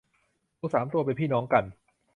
[0.57, 1.63] หมูสามตัว เป็นพี่น้องกัน